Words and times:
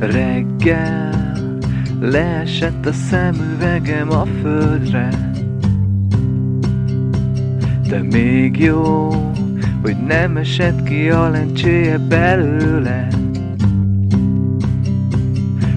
Reggel 0.00 1.32
leesett 2.00 2.86
a 2.86 2.92
szemüvegem 2.92 4.10
a 4.10 4.24
földre. 4.42 5.08
De 7.88 8.02
még 8.02 8.58
jó, 8.58 9.10
hogy 9.82 9.96
nem 10.06 10.36
esett 10.36 10.82
ki 10.82 11.10
a 11.10 11.28
lencséje 11.28 11.98
belőle. 11.98 13.08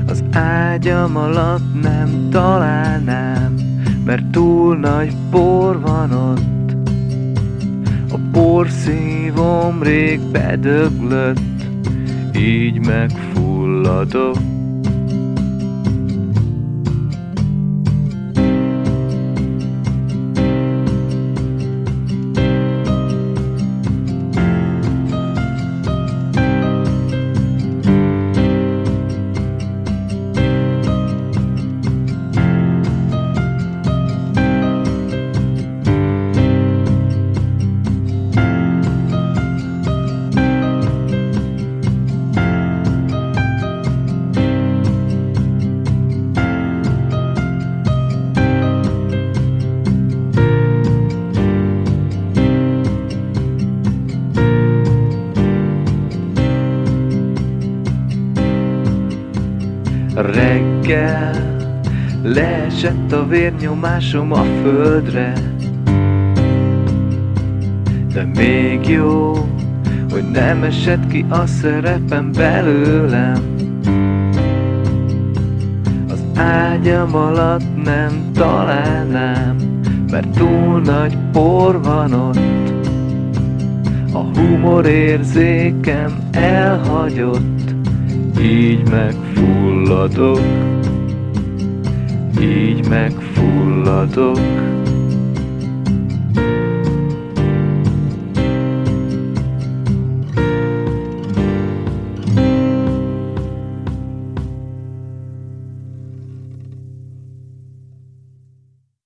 Az 0.05 0.23
ágyam 0.31 1.17
alatt 1.17 1.81
nem 1.81 2.27
találnám 2.29 3.55
Mert 4.05 4.25
túl 4.25 4.77
nagy 4.77 5.15
por 5.29 5.81
van 5.81 6.11
ott. 6.11 6.75
A 8.11 8.17
porszívom 8.31 9.83
rég 9.83 10.19
bedöglött 10.19 11.63
Így 12.35 12.85
megfulladok 13.83 14.52
Reggel 60.15 61.57
leesett 62.23 63.11
a 63.11 63.27
vérnyomásom 63.27 64.31
a 64.31 64.43
földre. 64.61 65.33
De 68.13 68.23
még 68.35 68.87
jó, 68.87 69.33
hogy 70.11 70.31
nem 70.31 70.63
esett 70.63 71.07
ki 71.07 71.25
a 71.29 71.45
szerepem 71.45 72.31
belőlem. 72.31 73.55
Az 76.07 76.23
ágyam 76.35 77.15
alatt 77.15 77.83
nem 77.83 78.31
találnám 78.33 79.63
Mert 80.13 80.29
túl 80.29 80.81
nagy 80.81 81.17
por 81.31 81.83
van 81.83 82.13
ott. 82.13 82.39
A 84.11 84.17
humorérzékem 84.17 86.27
elhagyott 86.31 87.72
így 88.41 88.89
megfulladok, 88.89 90.39
így 92.41 92.87
megfulladok. 92.87 94.39